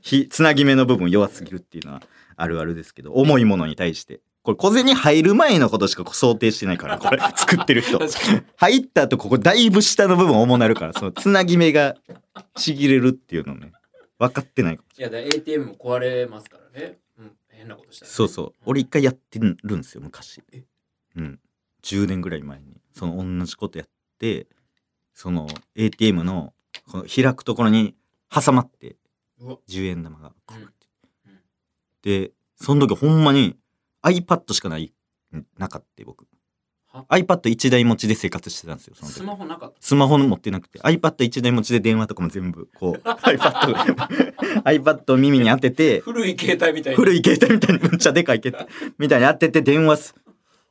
[0.00, 2.02] ひ、つなぎ目の部分弱すぎるっていうのは
[2.36, 4.20] あるあるですけど、重いものに対して。
[4.42, 7.98] これ小銭入る前のことしか想定してないから、これ、 作ってる人。
[8.56, 11.96] 入った後、ここだいぶ下の部分重なるから、そのつなぎ目が
[12.54, 13.72] ちぎれるっていうのね、
[14.18, 14.74] 分かってない。
[14.98, 18.52] いやだ ATM も壊れますからねうん変なことしたらねそうそう。
[18.64, 20.64] 俺一回やってるんですよ、昔え？
[21.16, 21.40] うん。
[21.82, 22.80] 10年ぐらい前に。
[22.92, 24.46] その同じことやって、
[25.14, 26.54] その ATM の
[26.90, 27.94] この開くところに
[28.30, 28.96] 挟まって、
[29.38, 30.32] うわ10円玉が。
[30.50, 30.72] うんうん
[32.02, 33.56] で、その時ほんまに
[34.02, 34.92] iPad しかない、
[35.58, 36.26] なかった僕。
[37.08, 39.76] iPad1 台持ちで生活してたんですよそのス時マホなかった。
[39.80, 40.78] スマホ持ってなくて。
[40.80, 44.06] iPad1 台持ちで電話とかも全部こう iPad,
[44.64, 50.14] iPad を耳に当てて古い携帯みたいな古い携帯みたいにむっちゃでかい携帯みたいに当てて電話す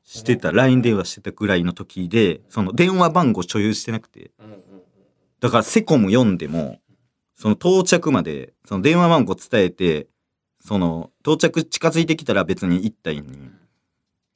[0.03, 0.51] してた。
[0.51, 4.31] LINE 電話してたぐらいの時でその電話番号所有してなくて。
[5.41, 6.79] だからセコム読んでも
[7.35, 10.07] その到着までその電話番号伝えて
[10.61, 13.51] その到着近づいてきたら別に行ったいのに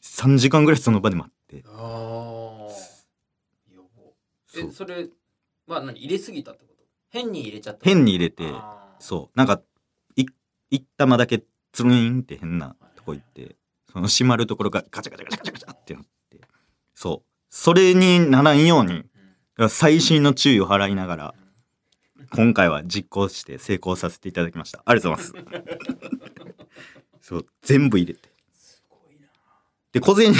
[0.04, 2.74] 3時間ぐらいその場で待ってああ
[3.72, 4.14] 予防。
[4.56, 5.10] えそれ
[5.68, 6.84] は何入れすぎたってこと？
[7.10, 7.86] 変に入れちゃった。
[7.86, 8.52] 変に入れて
[9.00, 9.38] そう。
[9.38, 9.62] なんか
[10.16, 10.26] い
[10.70, 13.56] 一玉だけつるんって変なとこ行って
[13.92, 16.42] その閉まるところがガチャガチャガチャガチャガチャってなって。
[16.94, 17.30] そう。
[17.50, 19.04] それにならんように
[19.58, 19.70] うん。
[19.70, 21.36] 細心の注意を払いながら
[22.32, 24.84] 今回は実行して成功させていただきました。
[24.86, 26.56] ありがとうございます。
[27.22, 27.46] そう。
[27.62, 28.30] 全部入れて。
[28.54, 29.28] すごいな。
[29.92, 30.34] で小銭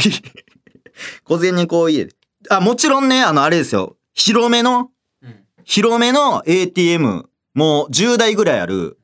[1.23, 2.15] 小銭こう入れて
[2.49, 3.97] あもちろんねあのあれですよ。
[4.13, 5.45] 広めのうん。
[5.63, 8.97] 広めの ATM もう10台ぐらいある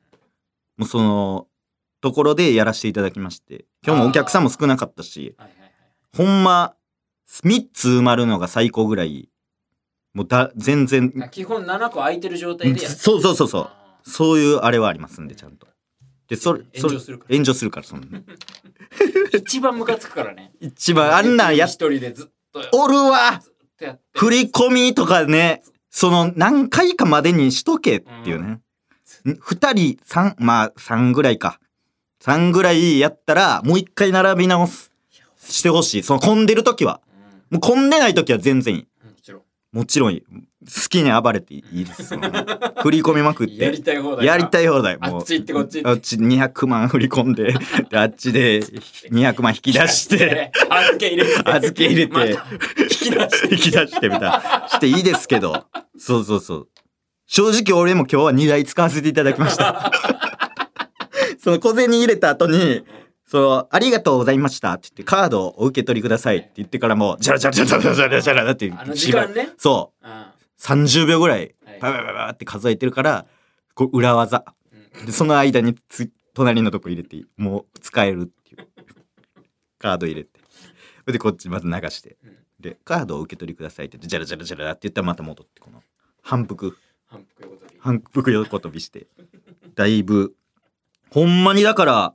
[0.76, 1.46] もうその
[2.00, 3.64] ところでやらせていただきまして。
[3.86, 5.70] 今日もお客さんも少なかったしはいはいはい。
[6.16, 6.74] ほんま
[7.42, 9.28] 3つ埋まるのが最高ぐらい
[10.14, 11.12] もうだ全然。
[11.22, 12.94] あ基本7個空いてる状態でやる。
[12.94, 13.62] そうそうそうそう。
[13.64, 15.66] あそういうあれはありますんでちゃんと
[16.28, 17.34] でそれそれ炎上するから。
[17.34, 18.22] 炎上するからそんなー
[19.38, 20.52] 一番ムカつくからね。
[20.60, 23.42] 一番あんなんや一人でずっとおるわ。
[24.14, 28.62] 振り込みとかねその何回かまでにしとけっていうね、ん。
[29.38, 31.60] 二人三まあ三ぐらいか。
[32.20, 34.90] 三ぐらいやったらもう一回並び直す。
[35.38, 36.02] してほしい。
[36.02, 37.00] その混んでる時は。
[37.50, 37.58] うん。
[37.58, 38.86] もう混んでない時は全然いい。
[39.04, 39.42] もちろん。
[39.72, 40.24] もちろんいい
[40.66, 42.22] 好きに暴れていいですその
[42.82, 43.56] 振り込みまくって。
[43.64, 44.98] やりたい放題やりたい放題。
[44.98, 45.82] もうあっち行ってこっち。
[45.82, 47.54] 行っあっち200万振り込んで
[47.88, 50.50] であっちで200万引き出して。
[50.68, 51.50] 預け入れて。
[51.50, 52.38] 預け入れて。
[52.80, 53.54] 引き出して。
[53.54, 54.66] 引き出してみたいな。
[54.68, 55.64] していいですけど。
[55.98, 56.68] そうそうそう。
[57.26, 59.90] 正直俺も今日は2台使わせていただきました。
[61.42, 62.82] その小銭入れた後に
[63.24, 69.50] そのありがとうございましたって言ってカードをお受け取りくださいって言ってからもジャラジャラジャラジャラジャラジャラってあの時間ね。
[69.58, 70.06] そう。
[70.06, 71.80] うん30秒ぐらいはい。
[71.80, 73.26] ババババって数えてるから
[73.74, 74.44] こう裏技。
[74.72, 75.06] うん。
[75.06, 78.66] でその間につ隣のとこ入れてもう使えるっていう。
[79.78, 80.40] カード入れて。
[81.06, 82.16] でこっちまず流して。
[82.24, 82.36] うん。
[82.58, 85.82] でカードをお受け取りくださいって言ってジャラジャラジャラって言ったらまた戻ってこの
[86.22, 86.76] 反復。
[87.06, 87.78] 反復横跳び。
[87.78, 89.06] 反復横跳びして。
[89.74, 90.34] だいぶ
[91.10, 92.14] ほんまにだから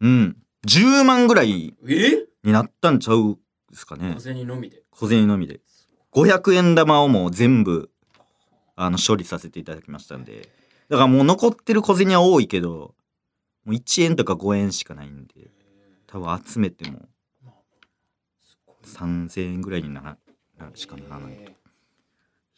[0.00, 2.26] うん10万ぐらいえ？
[2.42, 3.38] になったんちゃう
[3.70, 4.12] ですかね。
[4.14, 4.82] 小銭のみで。
[4.90, 5.60] 小銭のみで
[6.12, 7.90] 500円玉をもう全部
[8.76, 10.48] あの処理させていただきましたんで。
[10.88, 12.96] だからもう残ってる小銭は多いけど
[13.64, 15.52] もう1円とか5円しかないんで
[16.08, 17.08] 多分集めても
[17.44, 17.54] まあ
[18.40, 20.16] すごい3000円ぐらいになら
[20.58, 21.54] なるしかならないいえ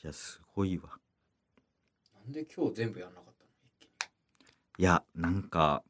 [0.03, 0.85] やすごいわ。
[0.85, 3.51] ーなんで今日全部やんなかったの？
[4.79, 5.83] いやなんか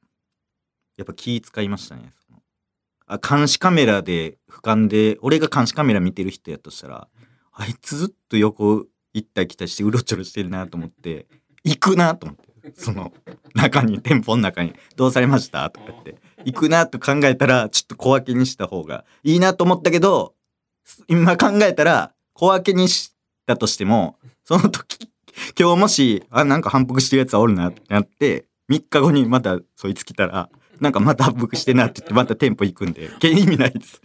[0.96, 2.10] やっぱ気使いましたね
[3.06, 7.06] あ監視カメラで俯瞰で俺が監視カメラ見てる人やとしたら
[7.52, 11.26] あいつずっと横行ったり来たりしてうろちょろしてるなと思って
[11.64, 13.12] 行くなと思ってその
[13.54, 20.34] 中に店舗の中に「どうされました?」とか言って行くなと考えたらちょっと小分けにした方がいいなと思ったけど
[21.08, 23.12] 今考えたら小分けにし
[23.46, 25.08] たとしてもその時
[25.58, 30.48] 今日もしあなんか反復してるやつはおるなってなって3日後にまたそいつ来たら
[30.80, 34.00] なんかまた反復してなって言ってまた店舗行くんで 意味ないです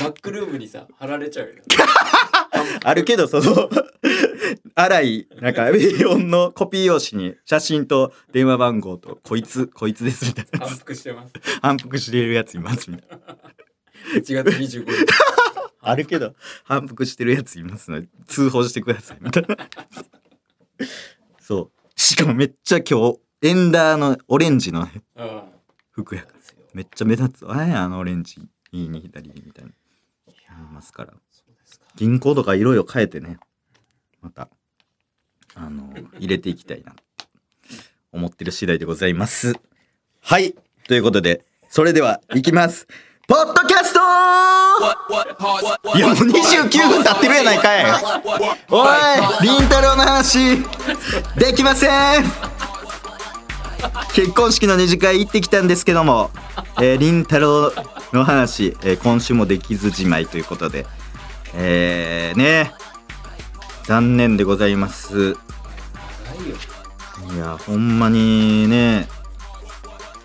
[0.00, 1.54] バックルームにさ貼られちゃうよ
[2.84, 3.70] あるけどその
[4.74, 11.32] 荒いなんか A4 のコピー用紙に写真と電話番号とこいつこいつですみたいな反復してます。
[11.60, 12.90] 反復しているやついます。
[12.90, 13.36] みたいな
[14.14, 15.06] 1月25日。
[15.84, 19.56] あるけど反復してるやついますので通報してくださいみたいな。
[21.40, 22.00] そう。
[22.00, 24.88] しかもめっちゃ今日エンダーのオレンジの
[25.90, 26.34] 服やから。
[26.72, 27.46] めっちゃ目立つ。
[27.46, 29.72] あれあのオレンジ右に左にみたいな。
[30.56, 31.14] 言いますから
[31.96, 33.38] 銀行とかいろいろ変えてね
[34.20, 34.48] また
[35.54, 36.94] あの入れていきたいな
[38.12, 39.54] 思ってる次第でございます。
[40.20, 40.54] はい。
[40.86, 42.86] ということでそれではいきます。
[43.28, 44.00] ポッドキャスト
[45.96, 47.84] いやもう29分経ってるやないかい。
[48.70, 50.58] おいりんたろーの話。
[51.36, 52.24] できません。
[54.14, 56.30] 結婚式の二次会行ってきたんですけども、
[56.80, 60.86] え、りんたろーの話、えー今週もできずじまいということで
[61.54, 62.72] えー、ね。
[63.84, 65.32] 残念でございます。
[65.32, 65.36] な
[67.34, 69.08] いやほんまにね。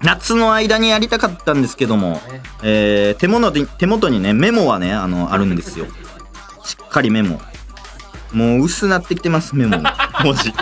[0.04, 2.22] 夏の間にやりたかったんですけども、ね。
[2.64, 5.88] えー手元に手元にねメモはねあのあるんですよ。
[6.64, 7.42] しっかりメモ。
[8.32, 9.78] もう薄なってきてますメモ。
[9.78, 9.90] の
[10.24, 10.54] 文字。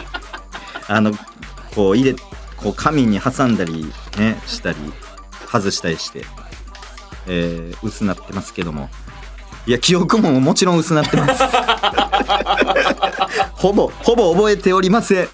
[0.88, 1.12] あの
[1.74, 2.16] こう入れ
[2.58, 4.78] こう紙に挟んだりねしたり
[5.52, 6.24] 外したりして、
[7.28, 8.90] えー薄なってますけども
[9.68, 11.44] いや記憶ももちろん薄なってます。
[13.54, 15.30] ほぼほぼ覚えておりません。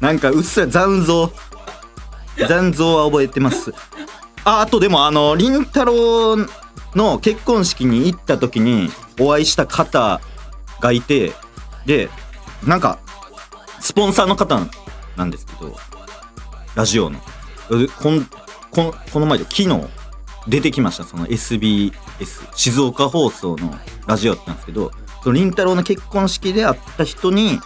[0.00, 1.32] なんかうっすら残像。
[2.48, 3.72] 残像は覚えてます。
[4.44, 6.36] ああとでもあの凛太郎
[6.94, 10.20] の結婚式に行った時にお会いした方
[10.80, 11.32] がいて
[11.86, 12.08] で
[12.64, 12.98] なんか
[13.80, 14.60] スポンサーの方
[15.16, 15.76] なんですけど
[16.74, 17.20] ラジオの。
[18.02, 18.26] こん
[18.72, 19.68] この前で昨日
[20.50, 21.04] 出てきました。
[21.04, 21.92] その SBS
[22.54, 23.74] 静岡放送の
[24.06, 24.90] ラジオだったんですけど
[25.22, 27.58] その凛太郎の結婚式で会った人に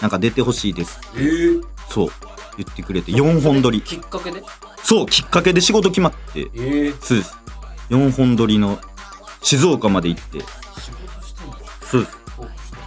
[0.00, 0.98] なんか出てほしいです。
[1.14, 2.08] えー、そう。
[2.56, 3.80] 言ってくれて4本撮り。
[3.82, 4.42] きっかけで？
[4.82, 7.36] そうきっかけで仕事決まってえー、そうです。
[7.90, 8.78] 4本撮りの
[9.42, 10.40] 静岡まで行って。
[10.40, 12.18] 仕事してんだそうです。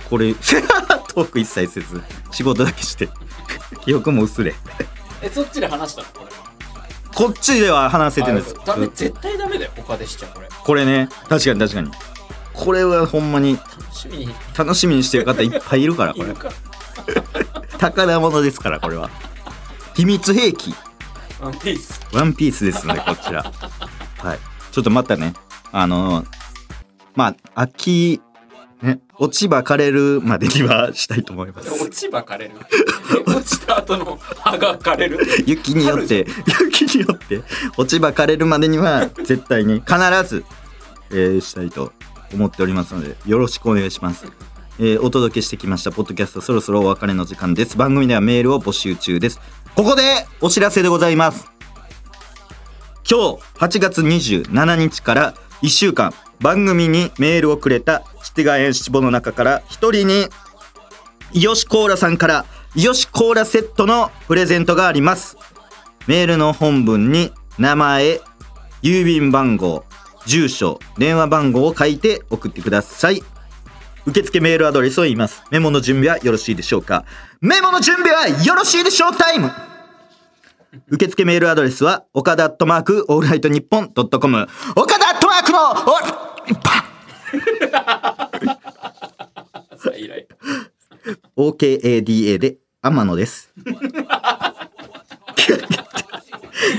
[0.09, 0.33] これ
[1.13, 3.09] トーク一切せず仕事だけして。
[3.85, 4.55] 記憶も薄れ。
[5.21, 6.07] えそっちで話したの？
[6.09, 6.32] これ
[7.15, 8.55] こっちでは話せてるんです。
[8.59, 10.47] あダメ絶対ダメだよ他でしちゃうこれ。
[10.49, 11.09] これね。
[11.29, 11.91] 確かに確かに。
[12.53, 14.29] これはほんまに楽しみに。
[14.57, 16.33] 楽しみにしてる方いっぱいいるからこれ。
[17.77, 19.09] 宝物ですからこれは。
[19.95, 20.73] 秘密兵器。
[21.39, 22.01] ワンピース。
[22.13, 23.43] ワンピースですのでこちら。
[23.43, 24.39] はい。
[24.71, 25.33] ちょっとまたね。
[25.71, 26.25] あの
[27.15, 28.21] まあ秋
[28.81, 31.83] ね落ち葉枯れるまでにはしたいと思います。
[31.83, 32.53] 落ち葉枯れる
[33.35, 35.19] 落ちた後の葉が枯れる。
[35.45, 36.25] 雪によって。
[36.59, 37.41] 雪によって
[37.77, 39.95] 落ち葉枯れるまでには絶対に必
[40.27, 40.45] ず、
[41.11, 41.91] えーしたいと
[42.33, 44.25] 思っておりますのでよろしくお願いします、
[44.79, 47.77] えーお届けしてきましたポッドキャストそろそろお別れの時間です。
[47.77, 49.39] 番組ではメールを募集中です。
[49.75, 51.51] ここでお知らせでございます。
[53.09, 60.27] 今日8月27日から1週間番組にメールをくれたシティガエン七五の中から1人に
[61.33, 65.37] イヨシコーラさんからイヨシコーラセットのプレゼントがあります。
[66.07, 68.19] メールの本文に名前
[68.81, 69.85] 郵便番号
[70.25, 73.21] 住所電話番号を書いて送ってください。
[74.07, 75.43] 受付メールアドレスを言います。
[75.51, 77.05] メモの準備はよろしいでしょうか？
[77.41, 79.15] メモの準備はよろしいでしょう？
[79.15, 79.51] タイム。
[80.87, 84.47] 受付メールアドレスは岡田アットマークオールライトニッポンドットコム。
[84.75, 86.07] 岡田アットマークのオー
[86.49, 86.89] ルパ
[91.37, 93.49] OKADA で天野です。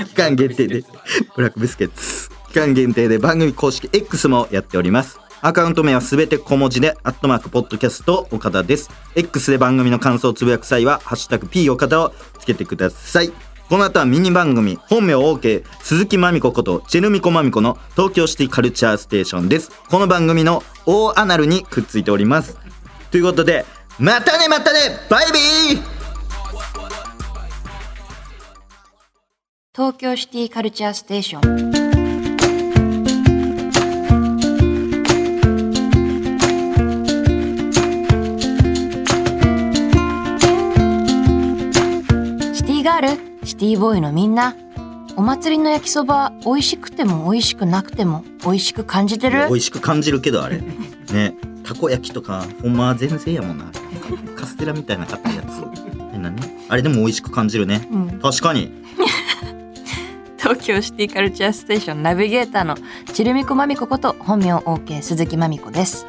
[0.05, 0.83] 期間限定で
[1.35, 2.29] ブラックビスケッツ。
[2.49, 5.19] 期間限定で番組公式 X もやっております。
[5.41, 8.91] アカウント名はすべて小文字で、アットマークポッドキャスト岡田です。
[9.15, 13.31] X で番組の感想をつぶやく際は、ハッシュタグ P 岡田をつけてください。
[13.67, 19.71] この後はミニ番組、本名 OK、鈴木まみここと、チェルミコまみこの東京シティカルチャーステーションです。
[19.89, 22.59] この番組の大アナルにくっついております。
[23.09, 23.65] ということで、
[23.97, 25.94] またねまたねバイビー
[29.77, 31.41] 東京シティカルチャーステーション。
[42.55, 43.09] シティガール
[43.45, 44.55] シティボーイのみんな
[45.17, 49.49] お祭りの焼きそば美味しくても美味しくなくても美味しく感じてる？
[49.49, 50.61] 美味しく感じるけどあれ。
[51.11, 51.35] ね
[51.65, 53.65] たこ焼きとかほんまは全然やもんな。
[54.37, 55.47] カステラみたいな硬いやつ。
[56.13, 57.85] 変なねあれでも美味しく感じるね。
[57.91, 58.19] うん。
[58.21, 58.85] 確かに
[60.45, 62.75] 東京シティカルチャーステーションナビゲーターの
[63.11, 66.05] ちるみこまみここと本名 OK 鈴木まみこです。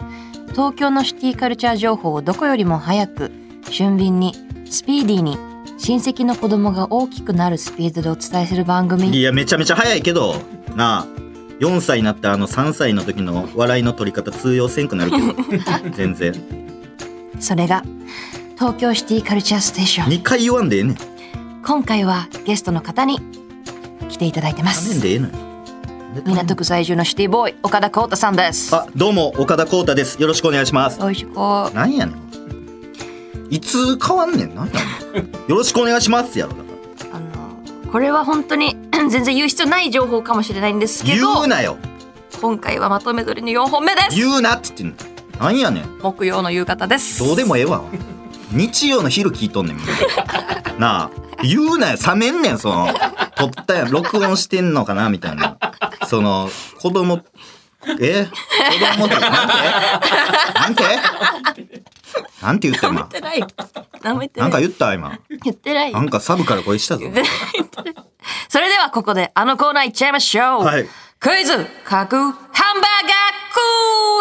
[0.51, 3.31] 東京のシティカルチャー情報をどこよりも早く
[3.70, 4.35] 俊敏に
[4.66, 5.38] スピーディーに
[5.79, 10.35] 親戚の子供が大きくなるスピードでお伝えする番い組やめちゃめちゃ早いけど
[10.75, 11.07] なあ
[11.61, 15.35] 4歳になったあの3歳の時の笑いの取り方通用せんくなるけど
[15.96, 16.35] 全然。
[17.40, 17.83] それが
[18.57, 20.09] 東京シティカルチャーステーション。
[20.12, 20.96] 2回言わんでええねん。
[21.64, 23.45] 今回はゲストの方に
[24.08, 25.00] 来ていただいてます。
[26.24, 28.74] 港区在住のシティボーイ岡田浩太さんです。
[28.74, 30.20] あどうも岡田浩太です。
[30.20, 31.00] よろしくお願いします。
[31.02, 32.16] おいしこなんやねん。
[33.50, 34.54] いつ変わんねん。
[34.54, 34.72] なんや
[35.12, 35.32] ねん。
[35.48, 36.52] よろしくお願いしますやろ。
[37.12, 38.76] あのこれは本当に
[39.11, 41.76] 全然言う必要ない情報かもしれないんですけ言どうなよ。
[42.40, 44.16] 今回はまとめ撮りの4本目です。
[44.16, 45.40] 言うなって言ってんの。
[45.40, 45.98] なんやねん。
[46.02, 47.18] 木曜の夕方です。
[47.22, 47.82] どうでもええわ。
[48.52, 49.76] 日曜の昼聞いとんねん。
[50.78, 51.11] なあ
[51.42, 51.98] 言うなよ。
[52.07, 52.88] 冷めんねんその
[53.37, 53.91] 撮ったやん。
[53.91, 55.59] 録音してんのかなみたいな。
[56.09, 56.49] その
[56.80, 57.22] 子供
[58.01, 58.26] え？
[58.26, 60.82] 子供だなんて？
[60.82, 60.91] な
[61.51, 61.82] んて？
[62.43, 63.41] なんて言った今てない。
[64.03, 65.18] 舐めてななんいか言った今。
[65.45, 65.93] 言ってない。
[65.93, 67.05] なんかサブから声したぞ。
[67.07, 67.11] そ
[68.49, 70.64] それではここであのコーナー行っちゃいましょう。
[70.64, 70.89] はい。
[71.20, 71.64] クイズ。
[71.84, 73.09] 架空ハンバーガ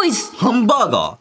[0.00, 0.36] クイズ。
[0.36, 0.98] ハンバーガー？
[0.98, 1.18] は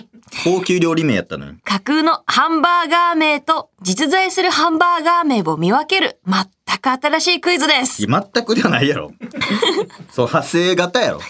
[0.00, 0.08] い。
[0.42, 1.58] 高級料理名やったのに。
[1.64, 6.18] 架空のハンバーガー名と実在するハンバーガー名を見分ける
[6.66, 8.06] 全く新しいクイズです。
[8.06, 9.12] 全くではないやろ。
[10.10, 11.20] そう、派生型やろ。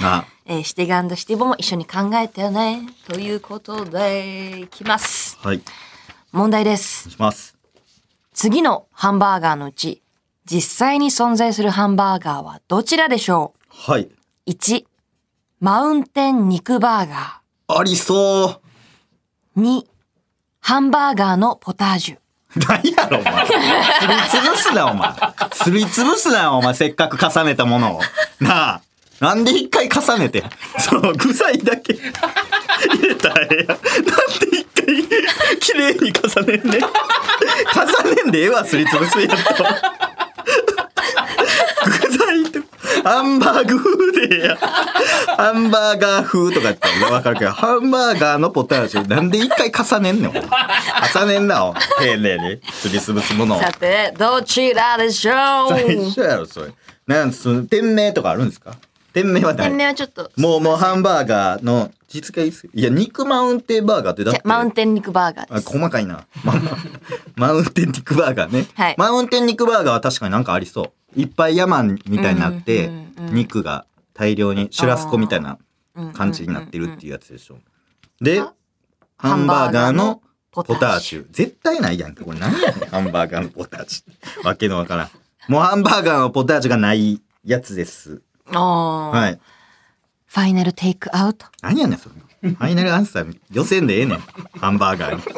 [0.00, 2.86] あ、えーシティガンドシティボも一緒に考えてよね。
[3.06, 5.38] ということで、いきます。
[5.42, 5.60] はい。
[6.32, 7.10] お問題です。
[7.10, 7.56] します。
[8.32, 10.02] 次のハンバーガーのうち、
[10.50, 14.02] 実際に存在するハンバーガーはどちらでしょはい。
[14.02, 14.10] う
[14.46, 14.84] ?1、
[15.60, 18.60] マウンテン肉バーガありそ
[19.56, 19.60] う。
[19.60, 19.62] ー。
[19.62, 19.82] 2、
[20.60, 22.18] ハンバーガーのポタージュ。
[22.56, 23.46] 何やろ、お前。
[23.46, 23.52] す
[24.06, 25.10] りつぶすな、お前。
[25.52, 26.74] すりつぶすな、お前。
[26.74, 28.00] せっかく重ねたものを。
[28.40, 28.80] なあ。
[29.20, 30.44] なんで一回重ねて、
[30.78, 33.66] その具材だけ入れたらええやん。
[33.66, 33.82] なんで
[34.60, 36.78] 一回綺麗に重ねんね。
[37.74, 39.36] 重ねんでええわ、すりつぶすやんと。
[41.84, 42.60] 具材と、
[43.08, 44.56] ハンバーグ風でええやん。
[44.58, 50.42] ハンバーガー風とかやったらわかるけど、ハンバーガーのポタージュ、なんで一回重ねんねん、お前
[51.14, 52.60] 重ねんな、丁寧に。
[52.70, 53.60] すりつぶすものを。
[53.60, 55.32] さて、どちらでしょ
[55.70, 56.72] 最う初やろ、それ。
[57.06, 58.72] なんその、店名とかあるんですか？
[59.14, 60.30] 店名は店名何はちょっと。
[60.36, 64.42] もう、もうハンバーガーの実がいいっすいや、肉マウンテンバーガーってだって。
[64.44, 65.68] マウンテン肉バーガーあです。
[65.70, 66.26] 細かいな。
[67.36, 68.66] マウンテン肉バーガーね。
[68.74, 70.92] はいマウンテン肉バーガーは確かになんかありそう。
[71.16, 72.90] いっぱい山みたいになって
[73.32, 75.58] 肉が大量に、シュラスコみたいな
[76.12, 77.58] 感じになってるっていうやつでしょ。
[78.20, 78.42] で、
[79.16, 81.26] ハンバーガーのポポタージュ。
[81.30, 82.24] 絶対ないやんか。
[82.24, 82.88] これ何やねん。
[82.88, 84.44] ハンバーガーのポタージュ。
[84.46, 85.10] わけのわからん。
[85.50, 88.22] もうハンバーガーのポタージュがないやつです。
[88.46, 89.10] は。
[89.10, 89.36] はいい。
[90.26, 91.46] ファイナルテイクアウト？
[91.62, 92.50] 何やねん、それ。
[92.50, 94.18] ファイナルアンサー、予選でええねん。
[94.60, 95.22] ハンバーガーに。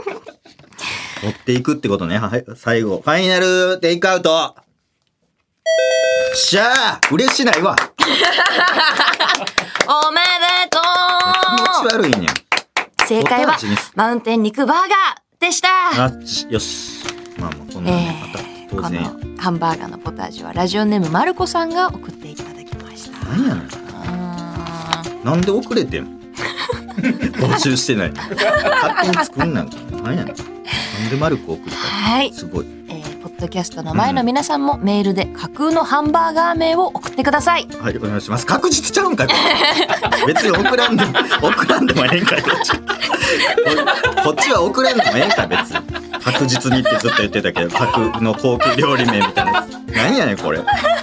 [1.23, 2.19] 持っていくってことね。
[2.19, 3.01] はい、最後。
[3.05, 4.57] ファイナルテイクアウト
[6.35, 7.77] しゃあ嬉しないわ
[9.87, 10.27] おめで
[10.71, 10.79] と
[11.57, 12.27] 気持ち悪いね
[13.07, 13.57] 正解は
[13.95, 15.69] マウンテン肉バーガーでした
[16.51, 16.99] よし。
[17.39, 19.03] まあもうそんなね、またえー、こ当然。
[19.03, 23.19] のハンバーガーのポタージュはラジオネームまるこさんが送っていただきました。
[23.27, 25.25] 何やねん。
[25.25, 26.21] なんで遅れてん？
[27.41, 28.13] 募集してない。
[28.13, 29.77] 勝手に作んなんか。
[30.05, 30.37] 何やねん。
[30.37, 30.43] な
[31.07, 32.67] んでマルコ送ったはい、すごい。
[32.91, 33.00] え
[33.41, 37.67] ッドキャストの前の皆さんもメールで架空のハンバーガー名を送ってください。
[37.81, 38.45] はい、お願いします。
[38.45, 39.29] 確実ちゃうんかい。
[40.27, 41.13] 別に送らんでも、
[41.43, 42.73] 送らんでもええんかい、こっち。
[42.73, 42.79] こ
[44.25, 45.79] こっちは送らんでもええんかい、別に。
[46.23, 49.67] 確実にってずっと言ってたけど、架空の高級料理名みたいな。
[49.95, 50.59] 何やねん、これ。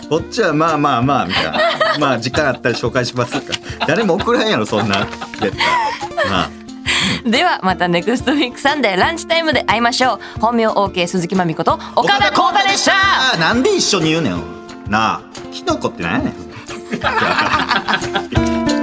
[0.07, 1.59] こっちはまあまあまあ、みたいな。
[1.99, 3.53] まあ、時間あったら紹介しますか。
[3.87, 5.07] 誰も送らんやろ、そんな。
[5.41, 6.29] 絶対。
[6.29, 6.56] まあ。
[7.25, 10.19] ではまたネクストウィークサンデーランチタイムで会いましょう。
[10.39, 13.37] 本名 OK 鈴木まみこと岡田光太でした。
[13.37, 14.41] なんで一緒に言うねん。
[14.89, 16.33] なあ、キノコって何やねん。